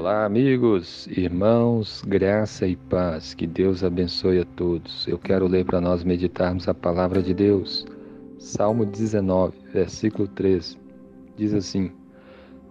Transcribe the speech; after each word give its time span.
Olá, 0.00 0.24
amigos, 0.24 1.06
irmãos, 1.08 2.02
graça 2.08 2.66
e 2.66 2.74
paz. 2.74 3.34
Que 3.34 3.46
Deus 3.46 3.84
abençoe 3.84 4.38
a 4.38 4.46
todos. 4.46 5.06
Eu 5.06 5.18
quero 5.18 5.46
ler 5.46 5.66
para 5.66 5.78
nós 5.78 6.02
meditarmos 6.02 6.66
a 6.66 6.72
palavra 6.72 7.22
de 7.22 7.34
Deus. 7.34 7.84
Salmo 8.38 8.86
19, 8.86 9.58
versículo 9.74 10.26
13. 10.26 10.78
Diz 11.36 11.52
assim: 11.52 11.92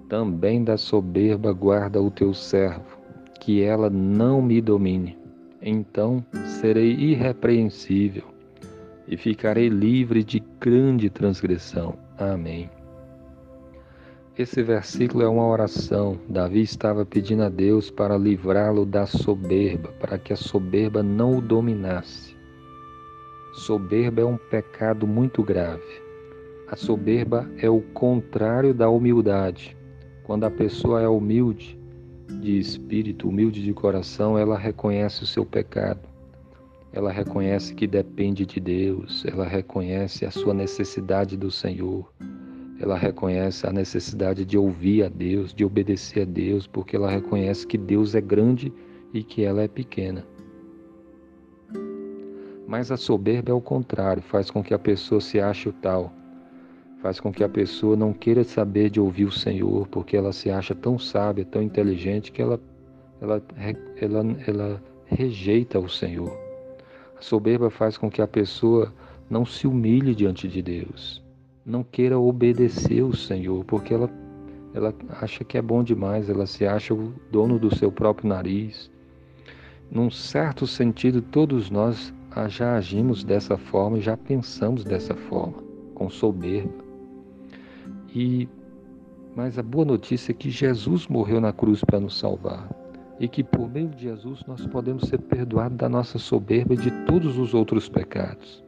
Também 0.10 0.64
da 0.64 0.76
soberba 0.76 1.54
guarda 1.54 2.02
o 2.02 2.10
teu 2.10 2.34
servo, 2.34 2.98
que 3.40 3.62
ela 3.62 3.92
não 3.92 4.42
me 4.42 4.60
domine. 4.60 5.16
Então 5.62 6.26
serei 6.60 6.94
irrepreensível 6.94 8.24
e 9.08 9.16
ficarei 9.16 9.70
livre 9.70 10.24
de 10.24 10.42
grande 10.60 11.12
transgressão. 11.12 11.94
Amém. 12.18 12.72
Esse 14.40 14.64
versículo 14.64 15.22
é 15.22 15.28
uma 15.28 15.46
oração. 15.46 16.18
Davi 16.30 16.62
estava 16.62 17.06
pedindo 17.06 17.44
a 17.44 17.50
Deus 17.50 17.92
para 17.92 18.18
livrá-lo 18.18 18.86
da 18.86 19.06
soberba, 19.06 19.90
para 20.00 20.18
que 20.18 20.32
a 20.32 20.36
soberba 20.38 21.04
não 21.04 21.40
o 21.40 21.42
dominasse. 21.42 22.38
Soberba 23.52 24.22
é 24.22 24.26
um 24.26 24.38
pecado 24.38 25.06
muito 25.06 25.44
grave. 25.44 25.84
A 26.70 26.78
soberba 26.78 27.52
é 27.58 27.70
o 27.70 27.82
contrário 27.94 28.74
da 28.74 28.90
humildade. 28.90 29.76
Quando 30.24 30.46
a 30.46 30.50
pessoa 30.50 31.02
é 31.02 31.08
humilde 31.10 31.78
de 32.40 32.58
espírito, 32.58 33.28
humilde 33.28 33.62
de 33.62 33.74
coração, 33.74 34.38
ela 34.38 34.58
reconhece 34.58 35.22
o 35.22 35.28
seu 35.28 35.46
pecado. 35.46 36.08
Ela 36.94 37.12
reconhece 37.12 37.76
que 37.76 37.86
depende 37.86 38.46
de 38.46 38.62
Deus, 38.62 39.26
ela 39.26 39.46
reconhece 39.46 40.26
a 40.26 40.32
sua 40.32 40.54
necessidade 40.54 41.36
do 41.36 41.52
Senhor 41.52 42.10
ela 42.80 42.98
reconhece 42.98 43.68
a 43.68 43.74
necessidade 43.74 44.46
de 44.46 44.58
ouvir 44.58 45.04
a 45.04 45.10
Deus, 45.10 45.54
de 45.54 45.66
obedecer 45.66 46.22
a 46.22 46.26
Deus, 46.26 46.66
porque 46.66 46.96
ela 46.96 47.12
reconhece 47.12 47.68
que 47.68 47.78
Deus 47.78 48.16
é 48.16 48.22
grande 48.22 48.72
e 49.14 49.22
que 49.22 49.44
ela 49.44 49.62
é 49.62 49.68
pequena. 49.68 50.26
Mas 52.66 52.92
a 52.92 52.98
soberba 52.98 53.52
é 53.52 53.54
o 53.54 53.60
contrário, 53.60 54.24
faz 54.24 54.50
com 54.50 54.64
que 54.64 54.74
a 54.74 54.80
pessoa 54.80 55.20
se 55.20 55.42
ache 55.42 55.68
o 55.68 55.74
tal, 55.74 56.14
faz 57.02 57.20
com 57.20 57.34
que 57.34 57.44
a 57.44 57.50
pessoa 57.50 57.98
não 57.98 58.14
queira 58.14 58.44
saber 58.44 58.90
de 58.90 59.00
ouvir 59.00 59.26
o 59.26 59.32
Senhor, 59.32 59.88
porque 59.88 60.16
ela 60.16 60.32
se 60.32 60.50
acha 60.50 60.74
tão 60.74 60.98
sábia, 60.98 61.44
tão 61.44 61.62
inteligente, 61.62 62.32
que 62.32 62.42
ela, 62.42 62.60
ela, 63.20 63.44
ela, 64.00 64.26
ela 64.48 64.84
rejeita 65.06 65.80
o 65.80 65.90
Senhor. 65.90 66.38
A 67.18 67.22
soberba 67.22 67.70
faz 67.70 67.98
com 67.98 68.10
que 68.10 68.22
a 68.22 68.28
pessoa 68.28 68.94
não 69.30 69.46
se 69.46 69.68
humilhe 69.68 70.16
diante 70.16 70.48
de 70.48 70.62
Deus 70.62 71.29
não 71.66 71.84
queira 71.84 72.18
obedecer 72.18 73.04
o 73.04 73.16
Senhor, 73.16 73.64
porque 73.66 73.94
ela, 73.94 74.10
ela 74.74 74.94
acha 75.22 75.44
que 75.44 75.58
é 75.58 75.62
bom 75.62 75.84
demais, 75.84 76.30
ela 76.30 76.46
se 76.46 76.66
acha 76.66 76.94
o 76.94 77.14
dono 77.32 77.60
do 77.60 77.76
seu 77.76 77.92
próprio 77.92 78.30
nariz. 78.30 78.90
Num 79.92 80.10
certo 80.10 80.66
sentido, 80.68 81.22
todos 81.22 81.70
nós 81.70 82.14
já 82.48 82.76
agimos 82.76 83.24
dessa 83.24 83.58
forma 83.58 83.98
e 83.98 84.02
já 84.02 84.16
pensamos 84.16 84.84
dessa 84.84 85.16
forma, 85.16 85.64
com 85.96 86.10
soberba. 86.10 86.84
E 88.14 88.48
mas 89.36 89.58
a 89.58 89.64
boa 89.64 89.86
notícia 89.86 90.32
é 90.32 90.36
que 90.36 90.50
Jesus 90.50 91.08
morreu 91.08 91.40
na 91.40 91.54
cruz 91.54 91.84
para 91.84 92.00
nos 92.00 92.18
salvar 92.18 92.68
e 93.20 93.28
que 93.28 93.44
por 93.44 93.70
meio 93.70 93.88
de 93.90 94.04
Jesus 94.04 94.44
nós 94.48 94.66
podemos 94.66 95.08
ser 95.08 95.20
perdoados 95.20 95.78
da 95.78 95.88
nossa 95.88 96.18
soberba 96.18 96.74
e 96.74 96.78
de 96.78 96.92
todos 97.06 97.38
os 97.38 97.54
outros 97.54 97.88
pecados 97.88 98.64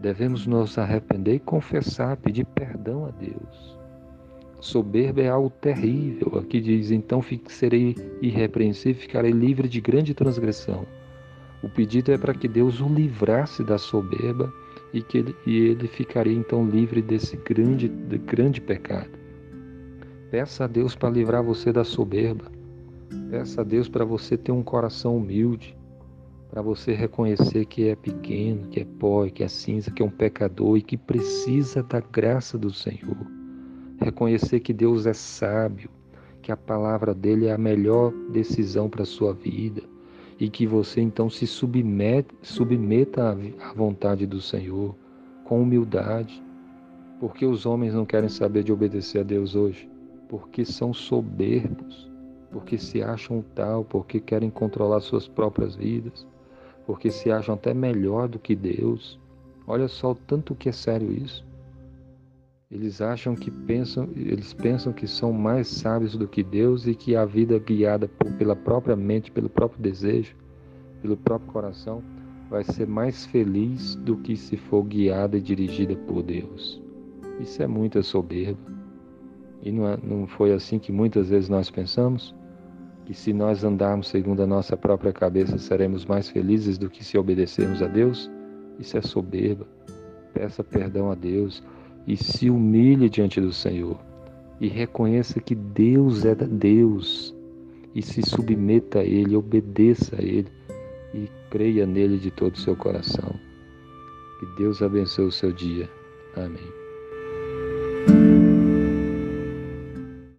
devemos 0.00 0.46
nos 0.46 0.78
arrepender 0.78 1.34
e 1.34 1.40
confessar, 1.40 2.16
pedir 2.16 2.44
perdão 2.44 3.06
a 3.06 3.10
Deus. 3.10 3.78
Soberba 4.60 5.22
é 5.22 5.28
algo 5.28 5.50
terrível. 5.50 6.38
Aqui 6.38 6.60
diz: 6.60 6.90
então 6.90 7.22
serei 7.46 7.94
irrepreensível, 8.20 9.00
ficarei 9.00 9.30
livre 9.30 9.68
de 9.68 9.80
grande 9.80 10.14
transgressão. 10.14 10.86
O 11.62 11.68
pedido 11.68 12.12
é 12.12 12.18
para 12.18 12.34
que 12.34 12.46
Deus 12.46 12.80
o 12.80 12.88
livrasse 12.88 13.64
da 13.64 13.78
soberba 13.78 14.52
e 14.92 15.02
que 15.02 15.18
ele, 15.18 15.36
e 15.46 15.56
ele 15.58 15.88
ficaria 15.88 16.36
então 16.36 16.66
livre 16.66 17.02
desse 17.02 17.36
grande, 17.36 17.88
de 17.88 18.18
grande 18.18 18.60
pecado. 18.60 19.10
Peça 20.30 20.64
a 20.64 20.66
Deus 20.66 20.94
para 20.94 21.10
livrar 21.10 21.42
você 21.42 21.72
da 21.72 21.84
soberba. 21.84 22.50
Peça 23.30 23.60
a 23.60 23.64
Deus 23.64 23.88
para 23.88 24.04
você 24.04 24.36
ter 24.36 24.52
um 24.52 24.62
coração 24.62 25.16
humilde 25.16 25.76
para 26.50 26.62
você 26.62 26.94
reconhecer 26.94 27.66
que 27.66 27.88
é 27.88 27.94
pequeno, 27.94 28.68
que 28.68 28.80
é 28.80 28.84
pó, 28.84 29.26
que 29.28 29.44
é 29.44 29.48
cinza, 29.48 29.90
que 29.90 30.02
é 30.02 30.04
um 30.04 30.10
pecador 30.10 30.78
e 30.78 30.82
que 30.82 30.96
precisa 30.96 31.82
da 31.82 32.00
graça 32.00 32.56
do 32.56 32.72
Senhor. 32.72 33.16
Reconhecer 34.00 34.60
que 34.60 34.72
Deus 34.72 35.06
é 35.06 35.12
sábio, 35.12 35.90
que 36.40 36.50
a 36.50 36.56
palavra 36.56 37.14
dele 37.14 37.46
é 37.46 37.52
a 37.52 37.58
melhor 37.58 38.12
decisão 38.32 38.88
para 38.88 39.02
a 39.02 39.06
sua 39.06 39.34
vida 39.34 39.82
e 40.40 40.48
que 40.48 40.66
você 40.66 41.00
então 41.00 41.28
se 41.28 41.46
submeta 41.46 43.36
à 43.60 43.72
vontade 43.74 44.26
do 44.26 44.40
Senhor 44.40 44.94
com 45.44 45.62
humildade. 45.62 46.42
Porque 47.20 47.44
os 47.44 47.66
homens 47.66 47.92
não 47.92 48.06
querem 48.06 48.28
saber 48.28 48.62
de 48.62 48.72
obedecer 48.72 49.20
a 49.20 49.24
Deus 49.24 49.56
hoje? 49.56 49.90
Porque 50.28 50.64
são 50.64 50.94
soberbos, 50.94 52.08
porque 52.52 52.78
se 52.78 53.02
acham 53.02 53.44
tal, 53.54 53.84
porque 53.84 54.20
querem 54.20 54.48
controlar 54.48 55.00
suas 55.00 55.26
próprias 55.26 55.74
vidas 55.74 56.26
porque 56.88 57.10
se 57.10 57.30
acham 57.30 57.54
até 57.54 57.74
melhor 57.74 58.28
do 58.28 58.38
que 58.38 58.56
Deus. 58.56 59.20
Olha 59.66 59.88
só 59.88 60.12
o 60.12 60.14
tanto 60.14 60.54
que 60.54 60.70
é 60.70 60.72
sério 60.72 61.12
isso. 61.12 61.46
Eles 62.70 63.02
acham 63.02 63.34
que 63.34 63.50
pensam, 63.50 64.08
eles 64.16 64.54
pensam 64.54 64.90
que 64.90 65.06
são 65.06 65.30
mais 65.30 65.68
sábios 65.68 66.16
do 66.16 66.26
que 66.26 66.42
Deus 66.42 66.86
e 66.86 66.94
que 66.94 67.14
a 67.14 67.26
vida 67.26 67.58
guiada 67.58 68.08
por, 68.08 68.32
pela 68.38 68.56
própria 68.56 68.96
mente, 68.96 69.30
pelo 69.30 69.50
próprio 69.50 69.82
desejo, 69.82 70.34
pelo 71.02 71.14
próprio 71.14 71.52
coração, 71.52 72.02
vai 72.48 72.64
ser 72.64 72.86
mais 72.86 73.26
feliz 73.26 73.94
do 73.96 74.16
que 74.16 74.34
se 74.34 74.56
for 74.56 74.82
guiada 74.82 75.36
e 75.36 75.42
dirigida 75.42 75.94
por 75.94 76.22
Deus. 76.22 76.80
Isso 77.38 77.62
é 77.62 77.66
muita 77.66 78.02
soberba. 78.02 78.58
E 79.62 79.70
não, 79.70 79.86
é, 79.86 79.98
não 80.02 80.26
foi 80.26 80.54
assim 80.54 80.78
que 80.78 80.90
muitas 80.90 81.28
vezes 81.28 81.50
nós 81.50 81.70
pensamos? 81.70 82.34
Que 83.08 83.14
se 83.14 83.32
nós 83.32 83.64
andarmos 83.64 84.08
segundo 84.08 84.42
a 84.42 84.46
nossa 84.46 84.76
própria 84.76 85.14
cabeça, 85.14 85.56
seremos 85.56 86.04
mais 86.04 86.28
felizes 86.28 86.76
do 86.76 86.90
que 86.90 87.02
se 87.02 87.16
obedecermos 87.16 87.80
a 87.80 87.86
Deus? 87.86 88.30
Isso 88.78 88.98
é 88.98 89.00
soberba. 89.00 89.66
Peça 90.34 90.62
perdão 90.62 91.10
a 91.10 91.14
Deus 91.14 91.62
e 92.06 92.18
se 92.18 92.50
humilhe 92.50 93.08
diante 93.08 93.40
do 93.40 93.50
Senhor 93.50 93.98
e 94.60 94.68
reconheça 94.68 95.40
que 95.40 95.54
Deus 95.54 96.26
é 96.26 96.34
Deus 96.34 97.34
e 97.94 98.02
se 98.02 98.20
submeta 98.20 98.98
a 98.98 99.04
Ele, 99.04 99.34
obedeça 99.34 100.14
a 100.16 100.22
Ele 100.22 100.52
e 101.14 101.30
creia 101.48 101.86
nele 101.86 102.18
de 102.18 102.30
todo 102.30 102.56
o 102.56 102.60
seu 102.60 102.76
coração. 102.76 103.34
Que 104.38 104.62
Deus 104.62 104.82
abençoe 104.82 105.24
o 105.24 105.32
seu 105.32 105.50
dia. 105.50 105.88
Amém. 106.36 106.87